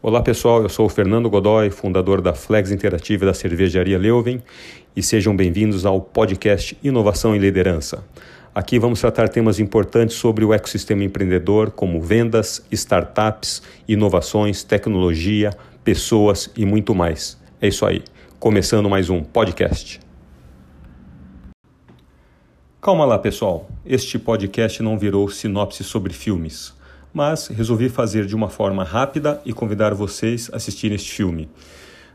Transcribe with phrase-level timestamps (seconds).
[0.00, 4.40] Olá pessoal, eu sou o Fernando Godoy, fundador da Flex Interativa da Cervejaria Leuven
[4.94, 8.04] e sejam bem-vindos ao podcast Inovação e Liderança.
[8.54, 15.50] Aqui vamos tratar temas importantes sobre o ecossistema empreendedor, como vendas, startups, inovações, tecnologia,
[15.82, 17.36] pessoas e muito mais.
[17.60, 18.04] É isso aí,
[18.38, 19.98] começando mais um podcast.
[22.80, 23.68] Calma lá, pessoal.
[23.84, 26.77] Este podcast não virou sinopse sobre filmes
[27.12, 31.48] mas resolvi fazer de uma forma rápida e convidar vocês a assistirem este filme.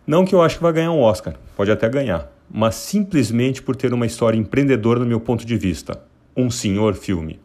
[0.05, 3.75] Não que eu acho que vai ganhar um Oscar, pode até ganhar, mas simplesmente por
[3.75, 6.01] ter uma história empreendedora no meu ponto de vista.
[6.35, 7.39] Um senhor filme.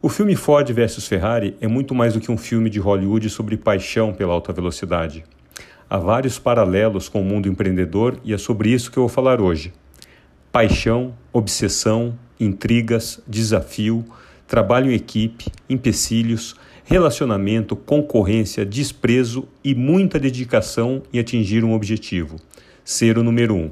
[0.00, 3.56] O filme Ford vs Ferrari é muito mais do que um filme de Hollywood sobre
[3.56, 5.24] paixão pela alta velocidade.
[5.88, 9.40] Há vários paralelos com o mundo empreendedor e é sobre isso que eu vou falar
[9.40, 9.72] hoje.
[10.52, 14.04] Paixão, obsessão, intrigas, desafio,
[14.46, 22.36] trabalho em equipe, empecilhos, relacionamento, concorrência, desprezo e muita dedicação em atingir um objetivo,
[22.84, 23.70] ser o número um.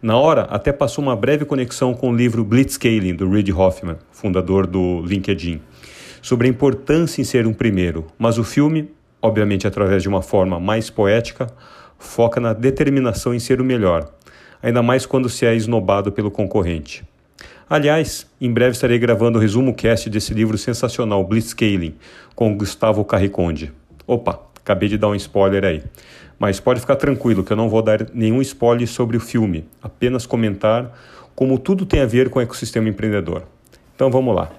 [0.00, 4.66] Na hora, até passou uma breve conexão com o livro Blitzscaling, do Reid Hoffman, fundador
[4.66, 5.60] do LinkedIn,
[6.22, 10.60] sobre a importância em ser um primeiro, mas o filme, obviamente através de uma forma
[10.60, 11.48] mais poética,
[11.98, 14.08] foca na determinação em ser o melhor,
[14.62, 17.04] ainda mais quando se é esnobado pelo concorrente.
[17.70, 21.94] Aliás, em breve estarei gravando o resumo cast desse livro sensacional, Blitzscaling,
[22.34, 23.70] com Gustavo Carriconde.
[24.06, 25.82] Opa, acabei de dar um spoiler aí.
[26.38, 30.24] Mas pode ficar tranquilo que eu não vou dar nenhum spoiler sobre o filme, apenas
[30.24, 30.98] comentar
[31.34, 33.42] como tudo tem a ver com o ecossistema empreendedor.
[33.94, 34.50] Então vamos lá.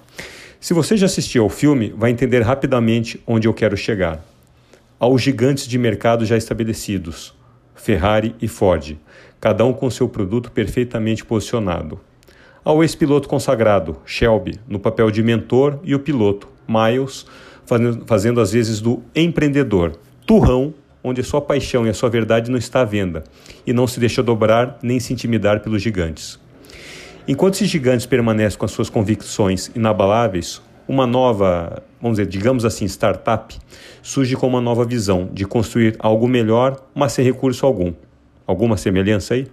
[0.59, 4.23] Se você já assistiu ao filme, vai entender rapidamente onde eu quero chegar.
[4.99, 7.33] Aos gigantes de mercado já estabelecidos,
[7.73, 8.97] Ferrari e Ford,
[9.41, 11.99] cada um com seu produto perfeitamente posicionado
[12.69, 17.25] ao ex-piloto consagrado, Shelby, no papel de mentor, e o piloto, Miles,
[18.05, 20.71] fazendo às vezes do empreendedor, turrão,
[21.03, 23.23] onde a sua paixão e a sua verdade não está à venda,
[23.65, 26.39] e não se deixa dobrar nem se intimidar pelos gigantes.
[27.27, 32.85] Enquanto esses gigantes permanecem com as suas convicções inabaláveis, uma nova, vamos dizer, digamos assim,
[32.85, 33.57] startup,
[34.03, 37.93] surge com uma nova visão de construir algo melhor, mas sem recurso algum.
[38.45, 39.47] Alguma semelhança aí?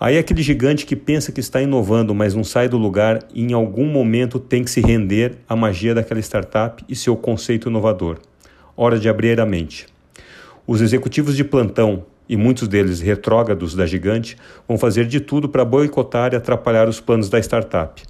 [0.00, 3.84] Aí aquele gigante que pensa que está inovando, mas não sai do lugar em algum
[3.84, 8.16] momento tem que se render à magia daquela startup e seu conceito inovador.
[8.74, 9.86] Hora de abrir a mente.
[10.66, 15.66] Os executivos de plantão, e muitos deles retrógrados da gigante, vão fazer de tudo para
[15.66, 18.02] boicotar e atrapalhar os planos da startup.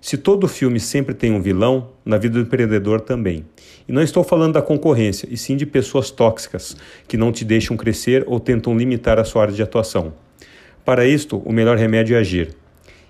[0.00, 3.44] Se todo filme sempre tem um vilão, na vida do empreendedor também.
[3.88, 6.76] E não estou falando da concorrência, e sim de pessoas tóxicas,
[7.08, 10.12] que não te deixam crescer ou tentam limitar a sua área de atuação.
[10.84, 12.56] Para isto, o melhor remédio é agir.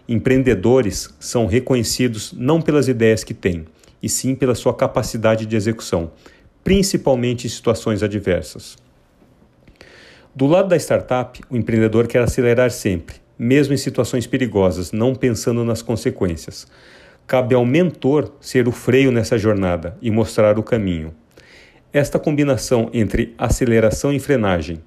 [0.06, 3.65] Empreendedores são reconhecidos não pelas ideias que têm,
[4.03, 6.11] e sim pela sua capacidade de execução,
[6.62, 8.77] principalmente em situações adversas.
[10.34, 15.65] Do lado da startup, o empreendedor quer acelerar sempre, mesmo em situações perigosas, não pensando
[15.65, 16.66] nas consequências.
[17.27, 21.15] Cabe ao mentor ser o freio nessa jornada e mostrar o caminho.
[21.93, 24.82] Esta combinação entre aceleração e frenagem,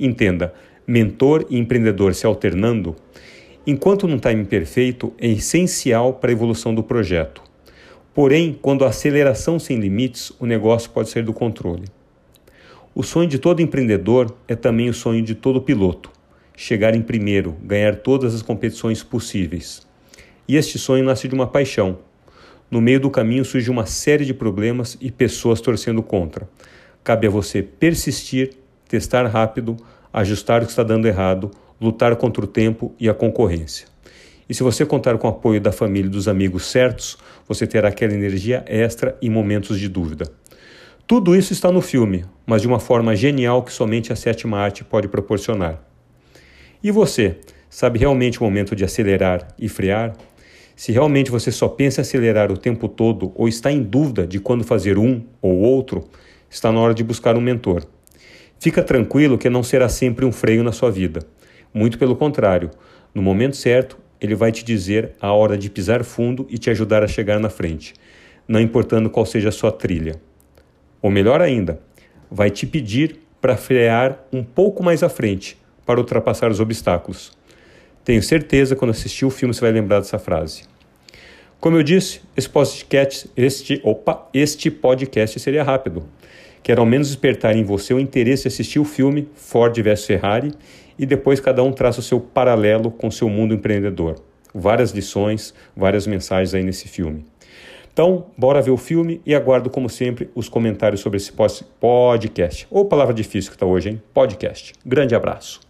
[0.00, 0.52] entenda,
[0.86, 2.94] mentor e empreendedor se alternando,
[3.66, 7.42] enquanto num time perfeito, é essencial para a evolução do projeto.
[8.14, 11.84] Porém, quando a aceleração sem limites, o negócio pode sair do controle.
[12.94, 16.10] O sonho de todo empreendedor é também o sonho de todo piloto:
[16.56, 19.86] chegar em primeiro, ganhar todas as competições possíveis.
[20.48, 21.98] E este sonho nasce de uma paixão.
[22.70, 26.48] No meio do caminho surge uma série de problemas e pessoas torcendo contra.
[27.04, 28.54] Cabe a você persistir,
[28.88, 29.76] testar rápido,
[30.16, 33.86] ajustar o que está dando errado, lutar contra o tempo e a concorrência.
[34.48, 37.88] E se você contar com o apoio da família e dos amigos certos, você terá
[37.88, 40.24] aquela energia extra em momentos de dúvida.
[41.06, 44.82] Tudo isso está no filme, mas de uma forma genial que somente a sétima arte
[44.82, 45.84] pode proporcionar.
[46.82, 47.36] E você,
[47.68, 50.16] sabe realmente o momento de acelerar e frear?
[50.74, 54.40] Se realmente você só pensa em acelerar o tempo todo ou está em dúvida de
[54.40, 56.08] quando fazer um ou outro,
[56.48, 57.84] está na hora de buscar um mentor.
[58.58, 61.20] Fica tranquilo que não será sempre um freio na sua vida.
[61.72, 62.70] Muito pelo contrário,
[63.14, 67.02] no momento certo, ele vai te dizer a hora de pisar fundo e te ajudar
[67.02, 67.94] a chegar na frente,
[68.48, 70.20] não importando qual seja a sua trilha.
[71.02, 71.80] Ou melhor ainda,
[72.30, 77.36] vai te pedir para frear um pouco mais à frente para ultrapassar os obstáculos.
[78.04, 80.62] Tenho certeza quando assistir o filme você vai lembrar dessa frase.
[81.60, 86.04] Como eu disse, esse podcast, este, opa, este podcast seria rápido.
[86.62, 90.52] Quero ao menos despertar em você o interesse de assistir o filme Ford vs Ferrari
[90.98, 94.16] e depois cada um traça o seu paralelo com o seu mundo empreendedor.
[94.54, 97.24] Várias lições, várias mensagens aí nesse filme.
[97.92, 102.66] Então, bora ver o filme e aguardo, como sempre, os comentários sobre esse podcast.
[102.70, 104.02] Ou palavra difícil que está hoje, hein?
[104.12, 104.74] Podcast.
[104.84, 105.65] Grande abraço.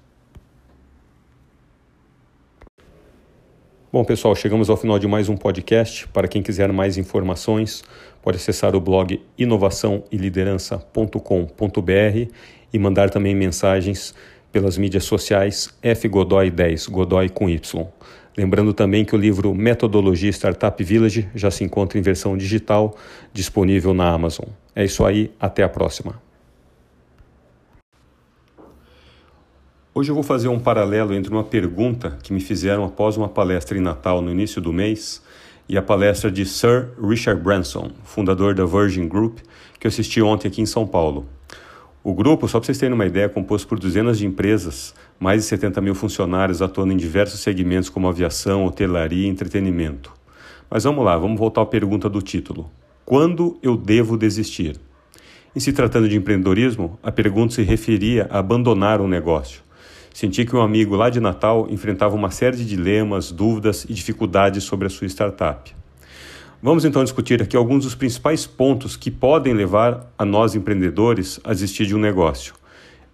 [3.93, 6.09] Bom, pessoal, chegamos ao final de mais um podcast.
[6.09, 7.85] Para quem quiser mais informações,
[8.21, 12.33] pode acessar o blog inovaçãoeliderança.com.br
[12.73, 14.13] e mandar também mensagens
[14.51, 17.87] pelas mídias sociais fgodoy10, Godoy com Y.
[18.37, 22.97] Lembrando também que o livro Metodologia Startup Village já se encontra em versão digital,
[23.33, 24.49] disponível na Amazon.
[24.75, 26.26] É isso aí, até a próxima.
[29.99, 33.79] Hoje eu vou fazer um paralelo entre uma pergunta que me fizeram após uma palestra
[33.79, 35.23] em Natal no início do mês
[35.67, 39.39] e a palestra de Sir Richard Branson, fundador da Virgin Group,
[39.81, 41.25] que eu assisti ontem aqui em São Paulo.
[42.05, 45.41] O grupo, só para vocês terem uma ideia, é composto por dezenas de empresas, mais
[45.45, 50.13] de 70 mil funcionários atuando em diversos segmentos como aviação, hotelaria e entretenimento.
[50.69, 52.71] Mas vamos lá, vamos voltar à pergunta do título.
[53.03, 54.79] Quando eu devo desistir?
[55.55, 59.65] Em se tratando de empreendedorismo, a pergunta se referia a abandonar um negócio.
[60.17, 64.65] Senti que um amigo lá de Natal enfrentava uma série de dilemas, dúvidas e dificuldades
[64.65, 65.77] sobre a sua startup.
[66.63, 71.53] Vamos então discutir aqui alguns dos principais pontos que podem levar a nós empreendedores a
[71.53, 72.55] desistir de um negócio.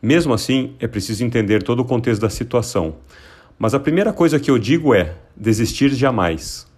[0.01, 2.95] Mesmo assim, é preciso entender todo o contexto da situação.
[3.59, 6.69] Mas a primeira coisa que eu digo é: desistir jamais.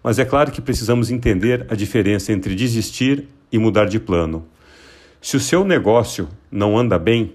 [0.00, 4.46] Mas é claro que precisamos entender a diferença entre desistir e mudar de plano.
[5.20, 7.34] Se o seu negócio não anda bem,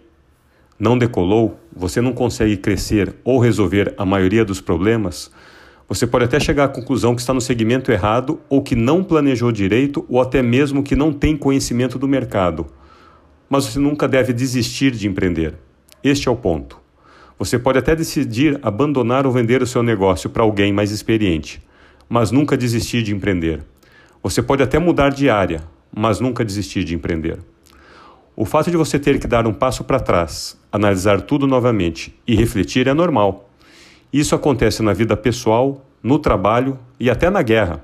[0.80, 5.32] não decolou, você não consegue crescer ou resolver a maioria dos problemas,
[5.88, 9.52] você pode até chegar à conclusão que está no segmento errado ou que não planejou
[9.52, 12.66] direito ou até mesmo que não tem conhecimento do mercado.
[13.48, 15.54] Mas você nunca deve desistir de empreender.
[16.04, 16.80] Este é o ponto.
[17.38, 21.62] Você pode até decidir abandonar ou vender o seu negócio para alguém mais experiente,
[22.10, 23.64] mas nunca desistir de empreender.
[24.24, 25.62] Você pode até mudar de área,
[25.96, 27.38] mas nunca desistir de empreender.
[28.36, 32.36] O fato de você ter que dar um passo para trás, analisar tudo novamente e
[32.36, 33.50] refletir é normal.
[34.12, 37.84] Isso acontece na vida pessoal, no trabalho e até na guerra.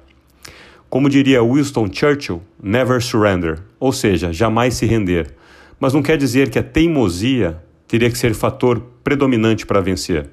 [0.89, 5.33] Como diria Winston Churchill, never surrender, ou seja, jamais se render.
[5.79, 10.29] Mas não quer dizer que a teimosia teria que ser fator predominante para vencer.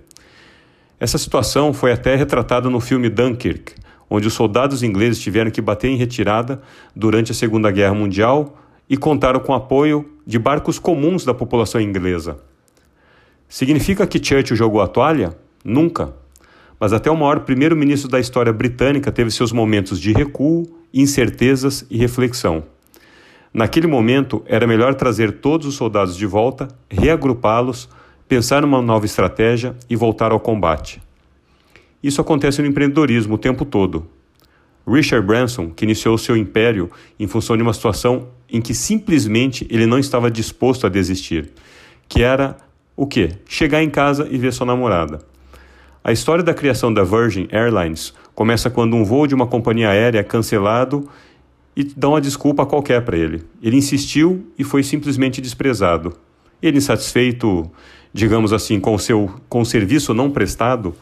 [0.98, 3.72] Essa situação foi até retratada no filme Dunkirk,
[4.10, 6.60] onde os soldados ingleses tiveram que bater em retirada
[6.94, 8.58] durante a Segunda Guerra Mundial
[8.90, 12.47] e contaram com o apoio de barcos comuns da população inglesa.
[13.48, 15.36] Significa que Churchill jogou a toalha?
[15.64, 16.14] Nunca.
[16.78, 21.96] Mas até o maior primeiro-ministro da história britânica teve seus momentos de recuo, incertezas e
[21.96, 22.62] reflexão.
[23.52, 27.88] Naquele momento, era melhor trazer todos os soldados de volta, reagrupá-los,
[28.28, 31.00] pensar numa nova estratégia e voltar ao combate.
[32.02, 34.06] Isso acontece no empreendedorismo o tempo todo.
[34.86, 39.86] Richard Branson, que iniciou seu império em função de uma situação em que simplesmente ele
[39.86, 41.50] não estava disposto a desistir,
[42.08, 42.56] que era
[42.98, 43.30] o quê?
[43.46, 45.20] Chegar em casa e ver sua namorada.
[46.02, 50.18] A história da criação da Virgin Airlines começa quando um voo de uma companhia aérea
[50.18, 51.08] é cancelado
[51.76, 53.44] e dá uma desculpa qualquer para ele.
[53.62, 56.12] Ele insistiu e foi simplesmente desprezado.
[56.60, 57.70] Ele, insatisfeito,
[58.12, 60.92] digamos assim, com o seu com o serviço não prestado,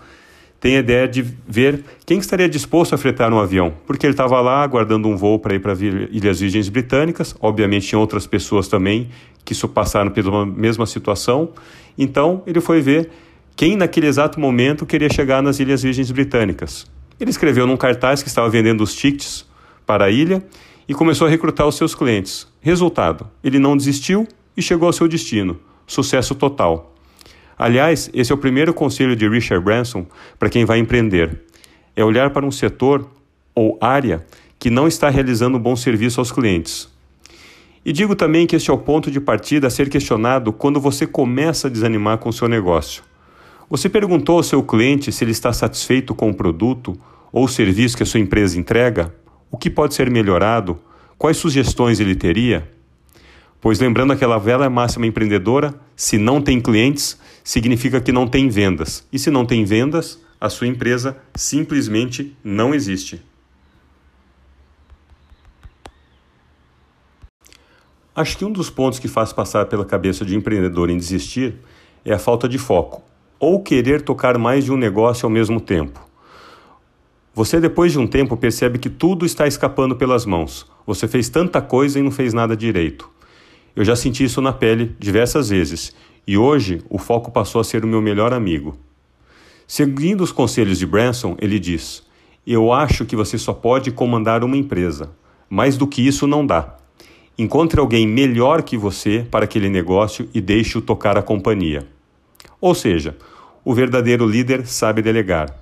[0.61, 4.39] tem a ideia de ver quem estaria disposto a fretar um avião, porque ele estava
[4.43, 7.35] lá aguardando um voo para ir para as Ilhas Virgens Britânicas.
[7.41, 9.09] Obviamente, tinha outras pessoas também
[9.47, 11.51] que passaram pela mesma situação.
[11.99, 13.11] Então, ele foi ver
[13.55, 16.87] quem naquele exato momento queria chegar nas Ilhas Virgens Britânicas.
[17.19, 19.47] Ele escreveu num cartaz que estava vendendo os tickets
[19.87, 20.43] para a ilha
[20.89, 22.47] e começou a recrutar os seus clientes.
[22.61, 24.27] Resultado: ele não desistiu
[24.57, 25.59] e chegou ao seu destino.
[25.87, 26.95] Sucesso total.
[27.59, 30.07] Aliás, esse é o primeiro conselho de Richard Branson
[30.39, 31.43] para quem vai empreender:
[31.95, 33.09] é olhar para um setor
[33.55, 34.27] ou área
[34.59, 36.95] que não está realizando um bom serviço aos clientes.
[37.87, 41.07] E digo também que este é o ponto de partida a ser questionado quando você
[41.07, 43.05] começa a desanimar com o seu negócio.
[43.71, 46.99] Você perguntou ao seu cliente se ele está satisfeito com o produto
[47.33, 49.15] ou o serviço que a sua empresa entrega?
[49.53, 50.77] O que pode ser melhorado?
[51.17, 52.69] Quais sugestões ele teria?
[53.61, 59.07] Pois lembrando aquela velha máxima empreendedora, se não tem clientes, significa que não tem vendas.
[59.13, 63.23] E se não tem vendas, a sua empresa simplesmente não existe.
[68.17, 71.57] Acho que um dos pontos que faz passar pela cabeça de empreendedor em desistir
[72.03, 73.03] é a falta de foco
[73.39, 76.01] ou querer tocar mais de um negócio ao mesmo tempo.
[77.35, 80.67] Você, depois de um tempo, percebe que tudo está escapando pelas mãos.
[80.87, 83.11] Você fez tanta coisa e não fez nada direito.
[83.77, 85.95] Eu já senti isso na pele diversas vezes
[86.27, 88.79] e hoje o foco passou a ser o meu melhor amigo.
[89.67, 92.03] Seguindo os conselhos de Branson, ele diz:
[92.47, 95.11] Eu acho que você só pode comandar uma empresa.
[95.51, 96.77] Mais do que isso não dá.
[97.39, 101.87] Encontre alguém melhor que você para aquele negócio e deixe-o tocar a companhia.
[102.59, 103.15] Ou seja,
[103.63, 105.55] o verdadeiro líder sabe delegar.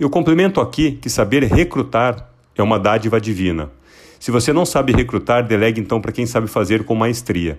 [0.00, 3.70] Eu complemento aqui que saber recrutar é uma dádiva divina.
[4.18, 7.56] Se você não sabe recrutar, delegue então para quem sabe fazer com maestria.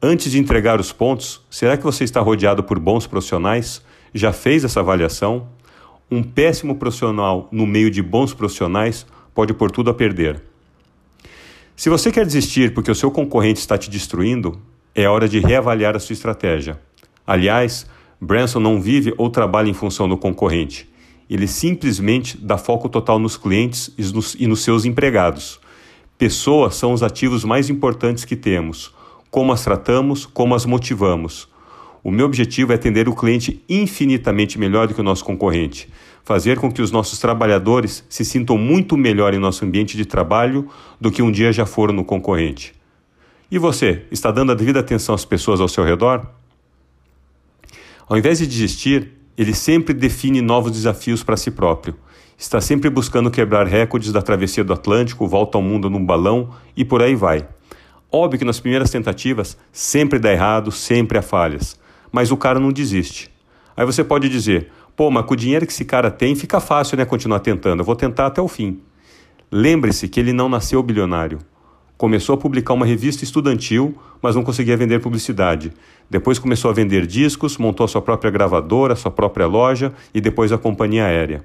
[0.00, 3.82] Antes de entregar os pontos, será que você está rodeado por bons profissionais?
[4.14, 5.48] Já fez essa avaliação?
[6.10, 10.53] Um péssimo profissional no meio de bons profissionais pode pôr tudo a perder.
[11.76, 14.60] Se você quer desistir porque o seu concorrente está te destruindo,
[14.94, 16.80] é hora de reavaliar a sua estratégia.
[17.26, 17.84] Aliás,
[18.20, 20.88] Branson não vive ou trabalha em função do concorrente.
[21.28, 25.58] Ele simplesmente dá foco total nos clientes e nos, e nos seus empregados.
[26.16, 28.94] Pessoas são os ativos mais importantes que temos.
[29.28, 31.48] Como as tratamos, como as motivamos.
[32.04, 35.88] O meu objetivo é atender o cliente infinitamente melhor do que o nosso concorrente
[36.24, 40.68] fazer com que os nossos trabalhadores se sintam muito melhor em nosso ambiente de trabalho
[40.98, 42.74] do que um dia já foram no concorrente.
[43.50, 46.26] E você, está dando a devida atenção às pessoas ao seu redor?
[48.08, 51.94] Ao invés de desistir, ele sempre define novos desafios para si próprio.
[52.38, 56.84] Está sempre buscando quebrar recordes da travessia do Atlântico, volta ao mundo num balão e
[56.84, 57.46] por aí vai.
[58.10, 61.78] Óbvio que nas primeiras tentativas sempre dá errado, sempre há falhas,
[62.10, 63.30] mas o cara não desiste.
[63.76, 66.96] Aí você pode dizer: Pô, mas com o dinheiro que esse cara tem, fica fácil,
[66.96, 67.80] né, continuar tentando.
[67.80, 68.80] Eu vou tentar até o fim.
[69.50, 71.40] Lembre-se que ele não nasceu bilionário.
[71.96, 75.72] Começou a publicar uma revista estudantil, mas não conseguia vender publicidade.
[76.08, 80.52] Depois começou a vender discos, montou a sua própria gravadora, sua própria loja e depois
[80.52, 81.44] a companhia aérea.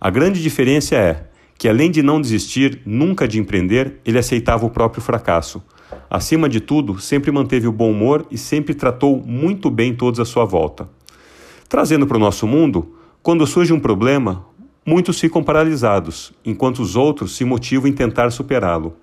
[0.00, 4.70] A grande diferença é que, além de não desistir nunca de empreender, ele aceitava o
[4.70, 5.62] próprio fracasso.
[6.10, 10.24] Acima de tudo, sempre manteve o bom humor e sempre tratou muito bem todos à
[10.24, 10.88] sua volta.
[11.72, 14.44] Trazendo para o nosso mundo, quando surge um problema,
[14.84, 18.94] muitos ficam paralisados, enquanto os outros se motivam em tentar superá-lo.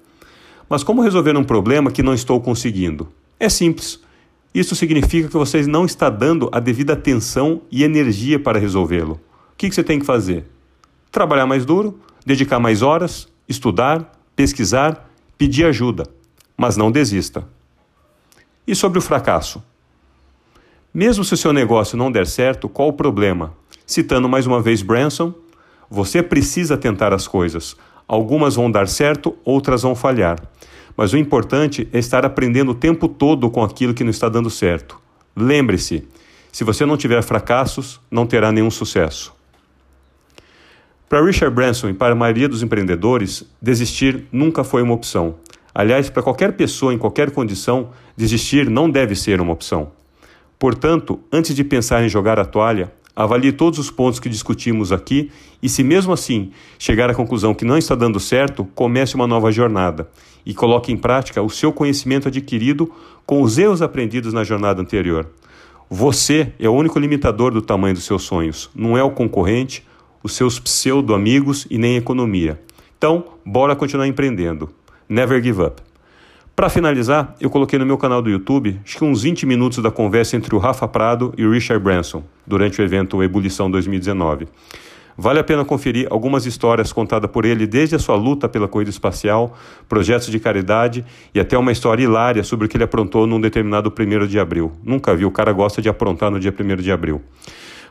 [0.70, 3.12] Mas como resolver um problema que não estou conseguindo?
[3.40, 4.00] É simples.
[4.54, 9.14] Isso significa que você não está dando a devida atenção e energia para resolvê-lo.
[9.14, 10.46] O que você tem que fazer?
[11.12, 15.10] Trabalhar mais duro, dedicar mais horas, estudar, pesquisar,
[15.40, 16.04] pedir ajuda.
[16.56, 17.50] Mas não desista.
[18.68, 19.60] E sobre o fracasso?
[20.94, 23.54] Mesmo se o seu negócio não der certo, qual o problema?
[23.86, 25.34] Citando mais uma vez Branson,
[25.88, 27.76] você precisa tentar as coisas.
[28.08, 30.42] Algumas vão dar certo, outras vão falhar.
[30.98, 34.50] Mas o importante é estar aprendendo o tempo todo com aquilo que não está dando
[34.50, 35.00] certo.
[35.36, 36.08] Lembre-se:
[36.52, 39.32] se você não tiver fracassos, não terá nenhum sucesso.
[41.08, 45.36] Para Richard Branson e para a maioria dos empreendedores, desistir nunca foi uma opção.
[45.74, 49.99] Aliás, para qualquer pessoa em qualquer condição, desistir não deve ser uma opção.
[50.60, 55.32] Portanto, antes de pensar em jogar a toalha, avalie todos os pontos que discutimos aqui
[55.64, 59.54] e, se mesmo assim chegar à conclusão que não está dando certo, comece uma nova
[59.54, 60.10] jornada
[60.46, 62.92] e coloque em prática o seu conhecimento adquirido
[63.26, 65.30] com os erros aprendidos na jornada anterior.
[65.90, 69.86] Você é o único limitador do tamanho dos seus sonhos, não é o concorrente,
[70.22, 72.62] os seus pseudo-amigos e nem a economia.
[72.98, 74.70] Então, bora continuar empreendendo.
[75.08, 75.89] Never give up.
[76.60, 79.90] Para finalizar, eu coloquei no meu canal do YouTube acho que uns 20 minutos da
[79.90, 84.46] conversa entre o Rafa Prado e o Richard Branson durante o evento Ebulição 2019.
[85.18, 88.90] Vale a pena conferir algumas histórias contadas por ele desde a sua luta pela corrida
[88.90, 93.40] espacial, projetos de caridade e até uma história hilária sobre o que ele aprontou num
[93.40, 94.74] determinado 1 de abril.
[94.84, 97.22] Nunca vi, o cara gosta de aprontar no dia 1 de abril.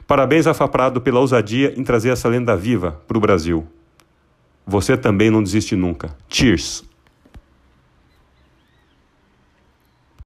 [0.06, 3.66] Parabéns, Rafa Prado, pela ousadia em trazer essa lenda viva para o Brasil.
[4.66, 6.14] Você também não desiste nunca.
[6.28, 6.87] Cheers!